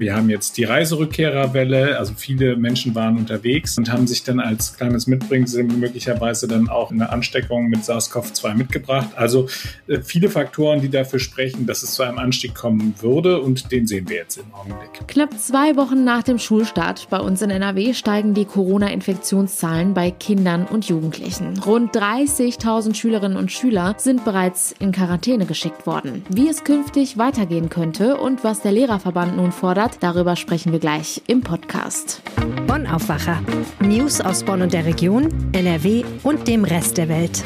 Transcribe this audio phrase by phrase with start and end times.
[0.00, 4.76] Wir haben jetzt die Reiserückkehrerwelle, also viele Menschen waren unterwegs und haben sich dann als
[4.76, 9.10] kleines Mitbringsel möglicherweise dann auch eine Ansteckung mit SARS-CoV-2 mitgebracht.
[9.16, 9.48] Also
[9.88, 13.86] äh, viele Faktoren, die dafür sprechen, dass es zu einem Anstieg kommen würde und den
[13.86, 15.06] sehen wir jetzt im Augenblick.
[15.08, 20.66] Knapp zwei Wochen nach dem Schulstart bei uns in NRW steigen die Corona-Infektionszahlen bei Kindern
[20.66, 21.58] und Jugendlichen.
[21.58, 26.24] Rund 30.000 Schülerinnen und Schüler sind bereits in Quarantäne geschickt worden.
[26.28, 31.22] Wie es künftig weitergehen könnte und was der Lehrerverband nun fordert, darüber sprechen wir gleich
[31.26, 32.22] im Podcast.
[32.66, 33.40] Bonn Aufwacher.
[33.80, 37.42] News aus Bonn und der Region, NRW und dem Rest der Welt.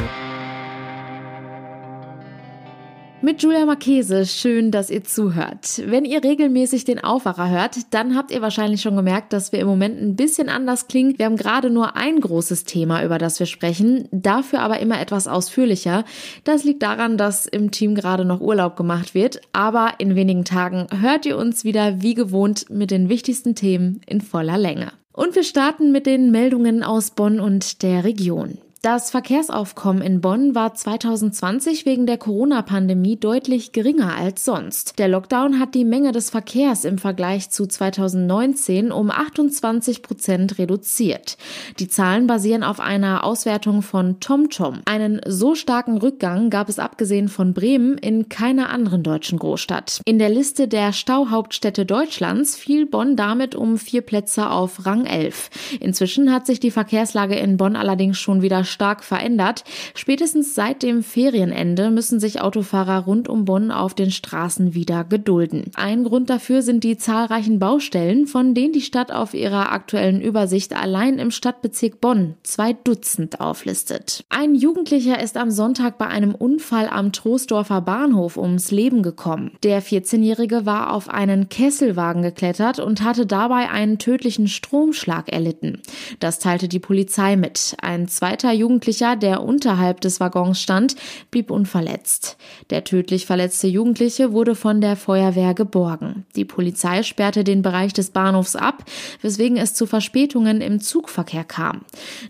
[3.26, 5.82] Mit Julia Marchese, schön, dass ihr zuhört.
[5.84, 9.66] Wenn ihr regelmäßig den Aufwacher hört, dann habt ihr wahrscheinlich schon gemerkt, dass wir im
[9.66, 11.18] Moment ein bisschen anders klingen.
[11.18, 15.26] Wir haben gerade nur ein großes Thema, über das wir sprechen, dafür aber immer etwas
[15.26, 16.04] ausführlicher.
[16.44, 20.86] Das liegt daran, dass im Team gerade noch Urlaub gemacht wird, aber in wenigen Tagen
[20.96, 24.92] hört ihr uns wieder wie gewohnt mit den wichtigsten Themen in voller Länge.
[25.12, 28.58] Und wir starten mit den Meldungen aus Bonn und der Region.
[28.86, 35.00] Das Verkehrsaufkommen in Bonn war 2020 wegen der Corona-Pandemie deutlich geringer als sonst.
[35.00, 41.36] Der Lockdown hat die Menge des Verkehrs im Vergleich zu 2019 um 28 Prozent reduziert.
[41.80, 44.82] Die Zahlen basieren auf einer Auswertung von TomTom.
[44.84, 50.00] Einen so starken Rückgang gab es abgesehen von Bremen in keiner anderen deutschen Großstadt.
[50.04, 55.50] In der Liste der Stauhauptstädte Deutschlands fiel Bonn damit um vier Plätze auf Rang 11.
[55.80, 59.64] Inzwischen hat sich die Verkehrslage in Bonn allerdings schon wieder stark verändert.
[59.94, 65.70] Spätestens seit dem Ferienende müssen sich Autofahrer rund um Bonn auf den Straßen wieder gedulden.
[65.76, 70.76] Ein Grund dafür sind die zahlreichen Baustellen, von denen die Stadt auf ihrer aktuellen Übersicht
[70.76, 74.24] allein im Stadtbezirk Bonn zwei Dutzend auflistet.
[74.28, 79.52] Ein Jugendlicher ist am Sonntag bei einem Unfall am Troisdorfer Bahnhof ums Leben gekommen.
[79.62, 85.80] Der 14-Jährige war auf einen Kesselwagen geklettert und hatte dabei einen tödlichen Stromschlag erlitten.
[86.20, 87.76] Das teilte die Polizei mit.
[87.80, 90.96] Ein zweiter Jugendlicher, der unterhalb des Waggons stand,
[91.30, 92.36] blieb unverletzt.
[92.70, 96.24] Der tödlich verletzte Jugendliche wurde von der Feuerwehr geborgen.
[96.34, 98.84] Die Polizei sperrte den Bereich des Bahnhofs ab,
[99.22, 101.82] weswegen es zu Verspätungen im Zugverkehr kam.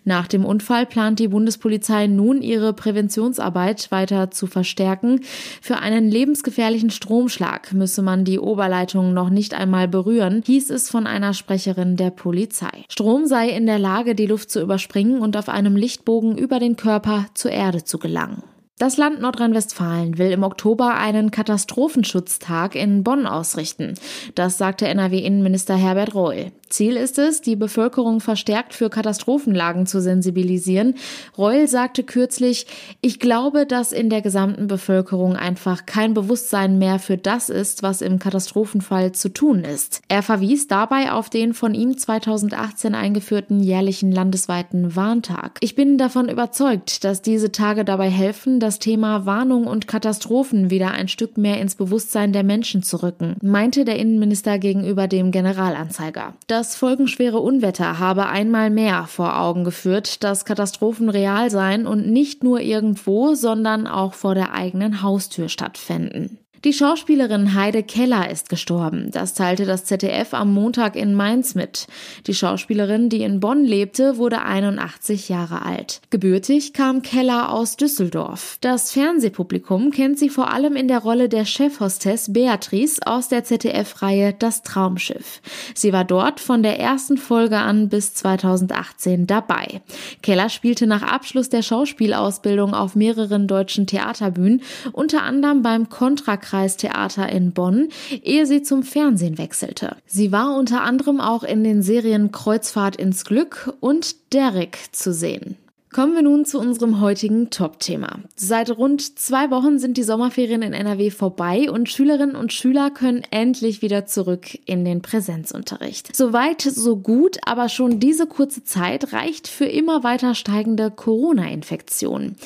[0.04, 5.20] Nach dem Unfall plant die Bundespolizei nun ihre Präventionsarbeit weiter zu verstärken.
[5.62, 11.06] Für einen lebensgefährlichen Stromschlag müsse man die Oberleitung noch nicht einmal berühren, hieß es von
[11.06, 12.84] einer Sprecherin der Polizei.
[12.88, 16.58] Strom sei in der Lage, die Luft zu überspringen und auf einem Lichtbogen Bogen über
[16.60, 18.42] den Körper zur Erde zu gelangen.
[18.78, 23.96] Das Land Nordrhein-Westfalen will im Oktober einen Katastrophenschutztag in Bonn ausrichten.
[24.34, 26.52] Das sagte NRW-Innenminister Herbert Reul.
[26.68, 30.94] Ziel ist es, die Bevölkerung verstärkt für Katastrophenlagen zu sensibilisieren.
[31.38, 32.66] Reul sagte kürzlich,
[33.00, 38.02] ich glaube, dass in der gesamten Bevölkerung einfach kein Bewusstsein mehr für das ist, was
[38.02, 40.02] im Katastrophenfall zu tun ist.
[40.08, 45.58] Er verwies dabei auf den von ihm 2018 eingeführten jährlichen landesweiten Warntag.
[45.60, 50.90] Ich bin davon überzeugt, dass diese Tage dabei helfen, das Thema Warnung und Katastrophen wieder
[50.90, 56.34] ein Stück mehr ins Bewusstsein der Menschen zu rücken, meinte der Innenminister gegenüber dem Generalanzeiger.
[56.46, 62.42] Das folgenschwere Unwetter habe einmal mehr vor Augen geführt, dass Katastrophen real seien und nicht
[62.42, 66.38] nur irgendwo, sondern auch vor der eigenen Haustür stattfänden.
[66.66, 69.12] Die Schauspielerin Heide Keller ist gestorben.
[69.12, 71.86] Das teilte das ZDF am Montag in Mainz mit.
[72.26, 76.00] Die Schauspielerin, die in Bonn lebte, wurde 81 Jahre alt.
[76.10, 78.58] Gebürtig kam Keller aus Düsseldorf.
[78.62, 84.34] Das Fernsehpublikum kennt sie vor allem in der Rolle der Chefhostess Beatrice aus der ZDF-Reihe
[84.36, 85.40] Das Traumschiff.
[85.72, 89.82] Sie war dort von der ersten Folge an bis 2018 dabei.
[90.20, 97.28] Keller spielte nach Abschluss der Schauspielausbildung auf mehreren deutschen Theaterbühnen, unter anderem beim Kontra Kreistheater
[97.28, 97.88] in Bonn,
[98.22, 99.96] ehe sie zum Fernsehen wechselte.
[100.06, 105.56] Sie war unter anderem auch in den Serien Kreuzfahrt ins Glück und Derrick zu sehen.
[105.92, 108.18] Kommen wir nun zu unserem heutigen Top-Thema.
[108.34, 113.22] Seit rund zwei Wochen sind die Sommerferien in NRW vorbei und Schülerinnen und Schüler können
[113.30, 116.14] endlich wieder zurück in den Präsenzunterricht.
[116.14, 122.36] Soweit, so gut, aber schon diese kurze Zeit reicht für immer weiter steigende Corona-Infektionen.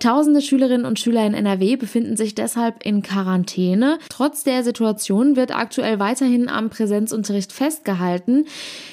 [0.00, 4.00] Tausende Schülerinnen und Schüler in NRW befinden sich deshalb in Quarantäne.
[4.10, 8.44] Trotz der Situation wird aktuell weiterhin am Präsenzunterricht festgehalten.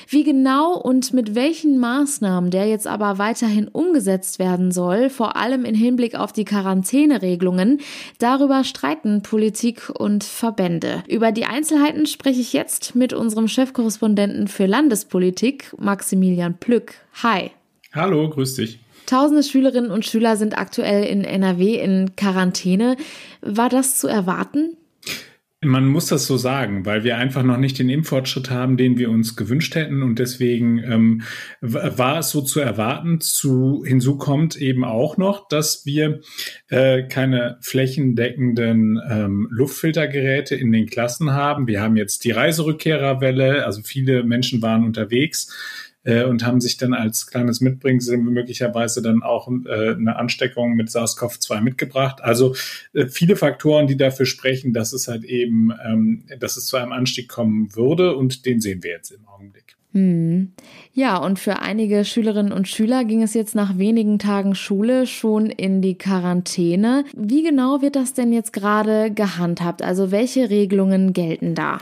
[0.07, 5.38] Wie genau und mit welchen Maßnahmen der jetzt aber weiterhin umgesetzt umgesetzt werden soll, vor
[5.38, 7.80] allem im Hinblick auf die Quarantäneregelungen.
[8.19, 11.01] Darüber streiten Politik und Verbände.
[11.07, 16.95] Über die Einzelheiten spreche ich jetzt mit unserem Chefkorrespondenten für Landespolitik, Maximilian Plück.
[17.24, 17.51] Hi.
[17.94, 18.80] Hallo, grüß dich.
[19.06, 22.98] Tausende Schülerinnen und Schüler sind aktuell in NRW in Quarantäne.
[23.39, 24.75] War das zu erwarten?
[25.65, 29.09] Man muss das so sagen, weil wir einfach noch nicht den Impffortschritt haben, den wir
[29.09, 30.03] uns gewünscht hätten.
[30.03, 31.21] Und deswegen ähm,
[31.62, 33.19] war es so zu erwarten.
[33.21, 36.21] Zu, hinzu kommt eben auch noch, dass wir
[36.69, 41.67] äh, keine flächendeckenden ähm, Luftfiltergeräte in den Klassen haben.
[41.67, 45.51] Wir haben jetzt die Reiserückkehrerwelle, also viele Menschen waren unterwegs
[46.05, 50.89] äh, und haben sich dann als kleines Mitbringsel möglicherweise dann auch äh, eine Ansteckung mit
[50.89, 52.23] SARS-CoV-2 mitgebracht.
[52.23, 52.55] Also
[52.93, 56.93] äh, viele Faktoren, die dafür sprechen, dass es halt eben, ähm, dass es zu einem
[56.93, 59.75] Anstieg kommen würde und den sehen wir jetzt im Augenblick.
[59.95, 60.51] Hm.
[60.93, 65.45] Ja, und für einige Schülerinnen und Schüler ging es jetzt nach wenigen Tagen Schule schon
[65.45, 67.05] in die Quarantäne.
[67.15, 69.81] Wie genau wird das denn jetzt gerade gehandhabt?
[69.81, 71.79] Also welche Regelungen gelten da?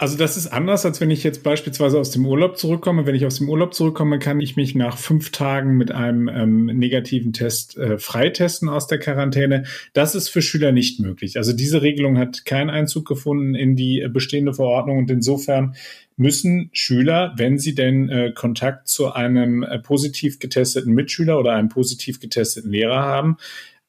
[0.00, 3.04] Also das ist anders, als wenn ich jetzt beispielsweise aus dem Urlaub zurückkomme.
[3.04, 6.66] Wenn ich aus dem Urlaub zurückkomme, kann ich mich nach fünf Tagen mit einem ähm,
[6.66, 9.64] negativen Test äh, freitesten aus der Quarantäne.
[9.94, 11.36] Das ist für Schüler nicht möglich.
[11.36, 15.74] Also diese Regelung hat keinen Einzug gefunden in die äh, bestehende Verordnung und insofern
[16.16, 21.70] müssen Schüler, wenn sie denn äh, Kontakt zu einem äh, positiv getesteten Mitschüler oder einem
[21.70, 23.36] positiv getesteten Lehrer haben,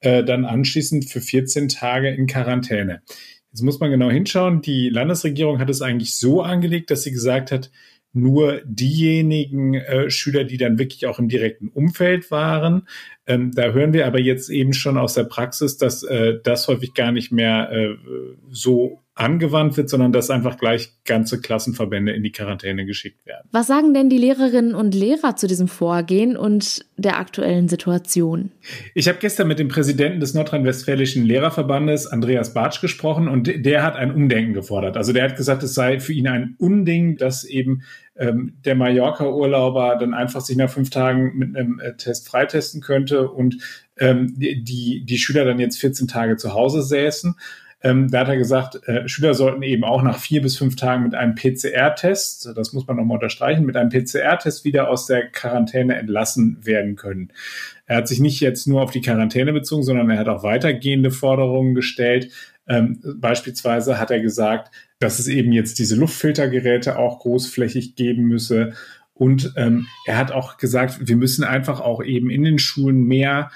[0.00, 3.00] äh, dann anschließend für 14 Tage in Quarantäne.
[3.52, 4.62] Jetzt muss man genau hinschauen.
[4.62, 7.70] Die Landesregierung hat es eigentlich so angelegt, dass sie gesagt hat,
[8.12, 12.88] nur diejenigen äh, Schüler, die dann wirklich auch im direkten Umfeld waren.
[13.30, 16.94] Ähm, da hören wir aber jetzt eben schon aus der Praxis, dass äh, das häufig
[16.94, 17.96] gar nicht mehr äh,
[18.50, 23.46] so angewandt wird, sondern dass einfach gleich ganze Klassenverbände in die Quarantäne geschickt werden.
[23.52, 28.50] Was sagen denn die Lehrerinnen und Lehrer zu diesem Vorgehen und der aktuellen Situation?
[28.94, 33.94] Ich habe gestern mit dem Präsidenten des Nordrhein-Westfälischen Lehrerverbandes, Andreas Bartsch, gesprochen und der hat
[33.94, 34.96] ein Umdenken gefordert.
[34.96, 37.82] Also der hat gesagt, es sei für ihn ein Unding, dass eben
[38.20, 43.30] ähm, der Mallorca-Urlauber dann einfach sich nach fünf Tagen mit einem äh, Test freitesten könnte
[43.30, 43.56] und
[43.98, 47.34] ähm, die, die Schüler dann jetzt 14 Tage zu Hause säßen.
[47.82, 51.02] Ähm, da hat er gesagt, äh, Schüler sollten eben auch nach vier bis fünf Tagen
[51.02, 55.96] mit einem PCR-Test, das muss man nochmal unterstreichen, mit einem PCR-Test wieder aus der Quarantäne
[55.96, 57.32] entlassen werden können.
[57.86, 61.10] Er hat sich nicht jetzt nur auf die Quarantäne bezogen, sondern er hat auch weitergehende
[61.10, 62.30] Forderungen gestellt.
[62.68, 64.70] Ähm, beispielsweise hat er gesagt,
[65.00, 68.74] dass es eben jetzt diese Luftfiltergeräte auch großflächig geben müsse.
[69.12, 73.50] Und ähm, er hat auch gesagt, wir müssen einfach auch eben in den Schulen mehr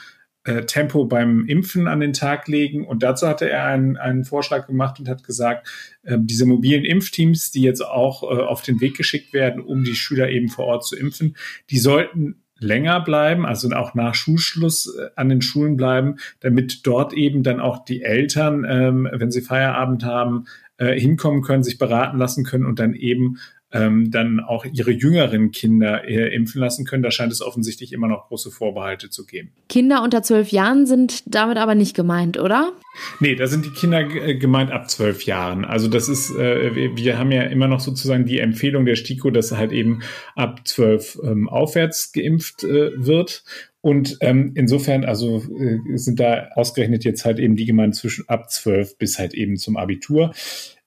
[0.44, 2.86] äh, Tempo beim Impfen an den Tag legen.
[2.86, 5.68] Und dazu hatte er einen, einen Vorschlag gemacht und hat gesagt,
[6.02, 9.94] äh, diese mobilen Impfteams, die jetzt auch äh, auf den Weg geschickt werden, um die
[9.94, 11.36] Schüler eben vor Ort zu impfen,
[11.70, 17.12] die sollten länger bleiben, also auch nach Schulschluss äh, an den Schulen bleiben, damit dort
[17.12, 20.46] eben dann auch die Eltern, ähm, wenn sie Feierabend haben,
[20.78, 23.38] äh, hinkommen können, sich beraten lassen können und dann eben
[23.74, 27.02] ähm, dann auch ihre jüngeren Kinder äh, impfen lassen können.
[27.02, 29.50] Da scheint es offensichtlich immer noch große Vorbehalte zu geben.
[29.68, 32.72] Kinder unter zwölf Jahren sind damit aber nicht gemeint, oder?
[33.18, 35.64] Nee, da sind die Kinder äh, gemeint ab zwölf Jahren.
[35.64, 39.50] Also das ist, äh, wir haben ja immer noch sozusagen die Empfehlung der STIKO, dass
[39.50, 40.02] halt eben
[40.36, 43.42] ab zwölf ähm, aufwärts geimpft äh, wird.
[43.80, 48.50] Und ähm, insofern, also äh, sind da ausgerechnet jetzt halt eben die gemeint zwischen ab
[48.50, 50.32] zwölf bis halt eben zum Abitur.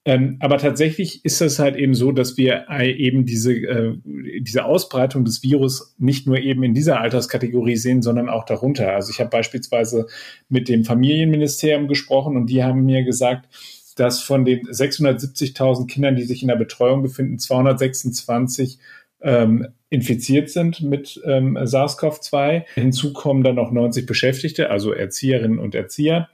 [0.08, 3.94] Ähm, aber tatsächlich ist es halt eben so, dass wir äh, eben diese, äh,
[4.40, 8.94] diese Ausbreitung des Virus nicht nur eben in dieser Alterskategorie sehen, sondern auch darunter.
[8.94, 10.06] Also ich habe beispielsweise
[10.48, 13.50] mit dem Familienministerium gesprochen und die haben mir gesagt,
[13.96, 18.78] dass von den 670.000 Kindern, die sich in der Betreuung befinden, 226
[19.20, 22.64] ähm, infiziert sind mit ähm, SARS-CoV-2.
[22.76, 26.30] Hinzu kommen dann noch 90 Beschäftigte, also Erzieherinnen und Erzieher.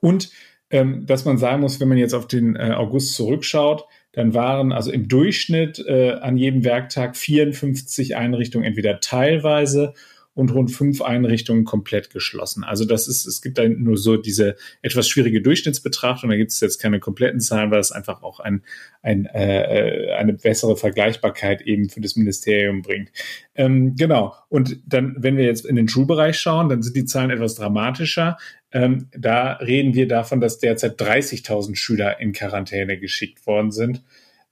[0.00, 0.30] Und
[0.70, 4.72] ähm, dass man sagen muss, wenn man jetzt auf den äh, August zurückschaut, dann waren
[4.72, 9.94] also im Durchschnitt äh, an jedem Werktag 54 Einrichtungen entweder teilweise
[10.36, 12.62] und rund fünf Einrichtungen komplett geschlossen.
[12.62, 16.28] Also das ist, es gibt da nur so diese etwas schwierige Durchschnittsbetrachtung.
[16.28, 18.62] Da gibt es jetzt keine kompletten Zahlen, weil es einfach auch ein,
[19.00, 23.10] ein, äh, eine bessere Vergleichbarkeit eben für das Ministerium bringt.
[23.54, 24.34] Ähm, genau.
[24.50, 28.36] Und dann, wenn wir jetzt in den Schulbereich schauen, dann sind die Zahlen etwas dramatischer.
[28.72, 34.02] Ähm, da reden wir davon, dass derzeit 30.000 Schüler in Quarantäne geschickt worden sind.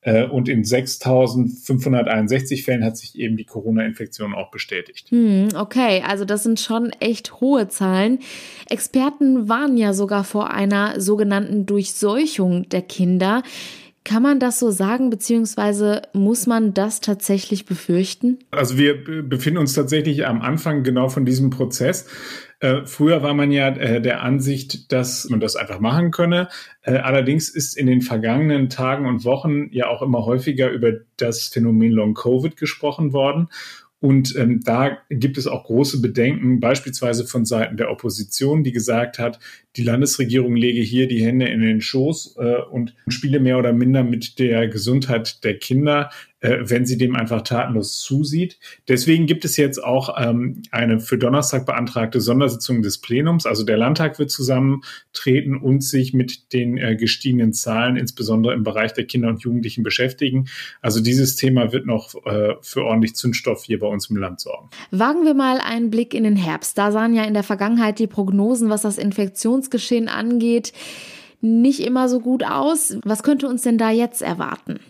[0.04, 5.10] Äh, und in 6.561 Fällen hat sich eben die Corona-Infektion auch bestätigt.
[5.10, 8.18] Hm, okay, also das sind schon echt hohe Zahlen.
[8.68, 13.42] Experten warnen ja sogar vor einer sogenannten Durchseuchung der Kinder.
[14.04, 18.38] Kann man das so sagen, beziehungsweise muss man das tatsächlich befürchten?
[18.50, 22.06] Also wir befinden uns tatsächlich am Anfang genau von diesem Prozess.
[22.60, 26.48] Äh, früher war man ja äh, der Ansicht, dass man das einfach machen könne.
[26.82, 31.48] Äh, allerdings ist in den vergangenen Tagen und Wochen ja auch immer häufiger über das
[31.48, 33.48] Phänomen Long Covid gesprochen worden.
[34.04, 39.18] Und ähm, da gibt es auch große Bedenken, beispielsweise von Seiten der Opposition, die gesagt
[39.18, 39.38] hat,
[39.76, 44.04] die Landesregierung lege hier die Hände in den Schoß äh, und spiele mehr oder minder
[44.04, 46.10] mit der Gesundheit der Kinder,
[46.44, 48.58] äh, wenn sie dem einfach tatenlos zusieht.
[48.88, 53.46] Deswegen gibt es jetzt auch ähm, eine für Donnerstag beantragte Sondersitzung des Plenums.
[53.46, 58.92] Also der Landtag wird zusammentreten und sich mit den äh, gestiegenen Zahlen, insbesondere im Bereich
[58.92, 60.48] der Kinder und Jugendlichen, beschäftigen.
[60.82, 64.70] Also dieses Thema wird noch äh, für ordentlich Zündstoff hier bei uns im Land sorgen.
[64.90, 66.78] Wagen wir mal einen Blick in den Herbst.
[66.78, 70.72] Da sahen ja in der Vergangenheit die Prognosen, was das Infektions Infektionsgeschehen angeht,
[71.40, 72.96] nicht immer so gut aus.
[73.04, 74.80] Was könnte uns denn da jetzt erwarten?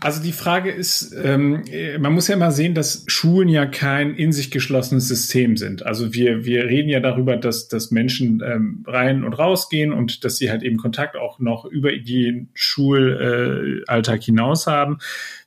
[0.00, 1.64] Also die Frage ist, ähm,
[1.98, 5.84] man muss ja immer sehen, dass Schulen ja kein in sich geschlossenes System sind.
[5.84, 10.36] Also wir, wir reden ja darüber, dass, dass Menschen ähm, rein und rausgehen und dass
[10.36, 14.98] sie halt eben Kontakt auch noch über den Schulalltag äh, hinaus haben.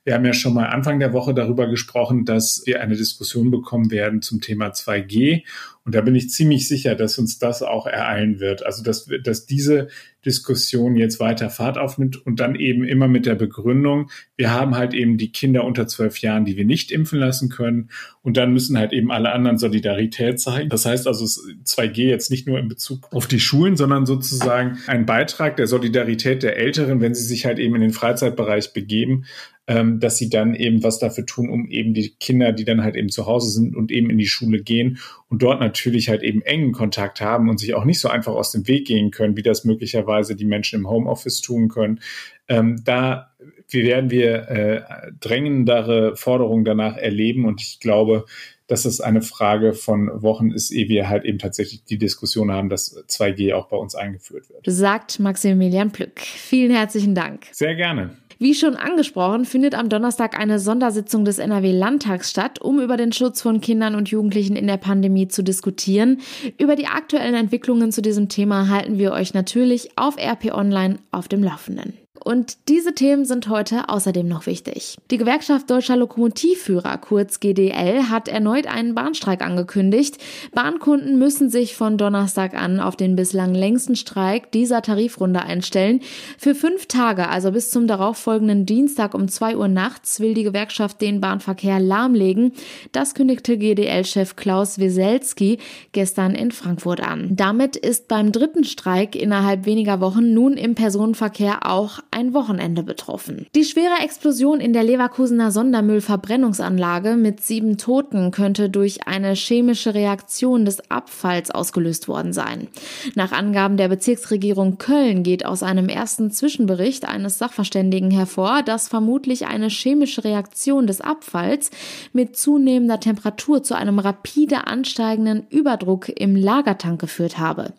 [0.04, 3.90] Wir haben ja schon mal Anfang der Woche darüber gesprochen, dass wir eine Diskussion bekommen
[3.92, 5.44] werden zum Thema 2G.
[5.84, 8.64] Und da bin ich ziemlich sicher, dass uns das auch ereilen wird.
[8.64, 9.88] Also, dass, dass diese
[10.24, 14.94] Diskussion jetzt weiter Fahrt aufnimmt und dann eben immer mit der Begründung, wir haben halt
[14.94, 17.90] eben die Kinder unter zwölf Jahren, die wir nicht impfen lassen können.
[18.22, 20.68] Und dann müssen halt eben alle anderen Solidarität zeigen.
[20.68, 25.06] Das heißt also 2G jetzt nicht nur in Bezug auf die Schulen, sondern sozusagen ein
[25.06, 29.24] Beitrag der Solidarität der Älteren, wenn sie sich halt eben in den Freizeitbereich begeben,
[29.68, 32.96] ähm, dass sie dann eben was dafür tun, um eben die Kinder, die dann halt
[32.96, 36.42] eben zu Hause sind und eben in die Schule gehen und dort natürlich halt eben
[36.42, 39.42] engen Kontakt haben und sich auch nicht so einfach aus dem Weg gehen können, wie
[39.42, 42.00] das möglicherweise die Menschen im Homeoffice tun können.
[42.48, 43.30] Ähm, da
[43.70, 44.82] werden wir äh,
[45.20, 48.26] drängendere Forderungen danach erleben und ich glaube,
[48.66, 52.68] dass es eine Frage von Wochen ist, ehe wir halt eben tatsächlich die Diskussion haben,
[52.68, 54.64] dass 2G auch bei uns eingeführt wird.
[54.66, 56.20] Sagt Maximilian Plück.
[56.20, 57.46] Vielen herzlichen Dank.
[57.52, 58.16] Sehr gerne.
[58.42, 63.40] Wie schon angesprochen, findet am Donnerstag eine Sondersitzung des NRW-Landtags statt, um über den Schutz
[63.40, 66.20] von Kindern und Jugendlichen in der Pandemie zu diskutieren.
[66.58, 71.28] Über die aktuellen Entwicklungen zu diesem Thema halten wir euch natürlich auf RP Online auf
[71.28, 72.01] dem Laufenden.
[72.24, 74.96] Und diese Themen sind heute außerdem noch wichtig.
[75.10, 80.18] Die Gewerkschaft Deutscher Lokomotivführer, kurz GDL, hat erneut einen Bahnstreik angekündigt.
[80.54, 86.00] Bahnkunden müssen sich von Donnerstag an auf den bislang längsten Streik dieser Tarifrunde einstellen.
[86.38, 91.00] Für fünf Tage, also bis zum darauffolgenden Dienstag um zwei Uhr nachts, will die Gewerkschaft
[91.00, 92.52] den Bahnverkehr lahmlegen.
[92.92, 95.58] Das kündigte GDL-Chef Klaus Wieselski
[95.92, 97.34] gestern in Frankfurt an.
[97.34, 103.46] Damit ist beim dritten Streik innerhalb weniger Wochen nun im Personenverkehr auch ein Wochenende betroffen.
[103.54, 110.64] Die schwere Explosion in der Leverkusener Sondermüllverbrennungsanlage mit sieben Toten könnte durch eine chemische Reaktion
[110.64, 112.68] des Abfalls ausgelöst worden sein.
[113.14, 119.46] Nach Angaben der Bezirksregierung Köln geht aus einem ersten Zwischenbericht eines Sachverständigen hervor, dass vermutlich
[119.46, 121.70] eine chemische Reaktion des Abfalls
[122.12, 127.72] mit zunehmender Temperatur zu einem rapide ansteigenden Überdruck im Lagertank geführt habe.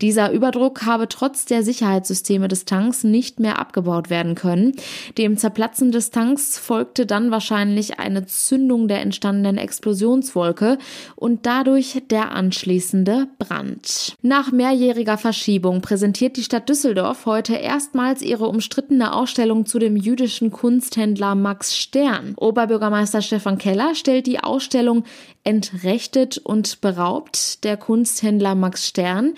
[0.00, 4.74] Dieser Überdruck habe trotz der Sicherheitssysteme des Tanks nicht mehr abgebaut abgebaut werden können.
[5.16, 10.78] Dem Zerplatzen des Tanks folgte dann wahrscheinlich eine Zündung der entstandenen Explosionswolke
[11.16, 14.14] und dadurch der anschließende Brand.
[14.22, 20.50] Nach mehrjähriger Verschiebung präsentiert die Stadt Düsseldorf heute erstmals ihre umstrittene Ausstellung zu dem jüdischen
[20.50, 22.34] Kunsthändler Max Stern.
[22.36, 25.04] Oberbürgermeister Stefan Keller stellt die Ausstellung
[25.42, 29.32] Entrechtet und beraubt der Kunsthändler Max Stern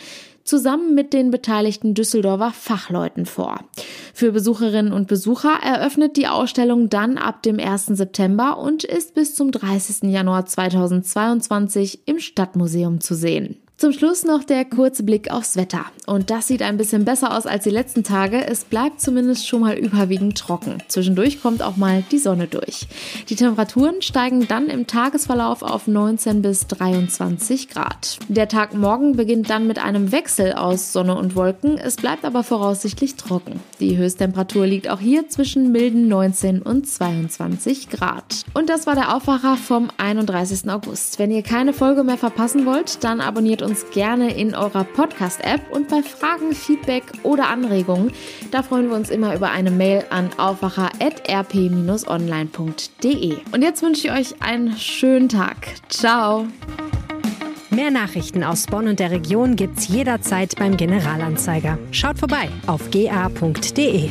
[0.45, 3.61] zusammen mit den beteiligten Düsseldorfer Fachleuten vor.
[4.15, 7.87] Für Besucherinnen und Besucher eröffnet die Ausstellung dann ab dem 1.
[7.87, 10.11] September und ist bis zum 30.
[10.11, 13.57] Januar 2022 im Stadtmuseum zu sehen.
[13.83, 15.87] Zum Schluss noch der kurze Blick aufs Wetter.
[16.07, 18.47] Und das sieht ein bisschen besser aus als die letzten Tage.
[18.47, 20.79] Es bleibt zumindest schon mal überwiegend trocken.
[20.87, 22.87] Zwischendurch kommt auch mal die Sonne durch.
[23.29, 28.21] Die Temperaturen steigen dann im Tagesverlauf auf 19 bis 23 Grad.
[28.29, 31.77] Der Tag morgen beginnt dann mit einem Wechsel aus Sonne und Wolken.
[31.77, 33.59] Es bleibt aber voraussichtlich trocken.
[33.81, 38.45] Die Höchsttemperatur liegt auch hier zwischen milden 19 und 22 Grad.
[38.55, 40.71] Und das war der Aufwacher vom 31.
[40.71, 41.19] August.
[41.19, 45.71] Wenn ihr keine Folge mehr verpassen wollt, dann abonniert uns uns gerne in eurer Podcast-App
[45.71, 48.13] und bei Fragen, Feedback oder Anregungen,
[48.51, 53.37] da freuen wir uns immer über eine Mail an aufwacher.rp-online.de.
[53.51, 55.57] Und jetzt wünsche ich euch einen schönen Tag.
[55.89, 56.49] Ciao.
[57.71, 61.79] Mehr Nachrichten aus Bonn und der Region gibt's jederzeit beim Generalanzeiger.
[61.93, 64.11] Schaut vorbei auf ga.de.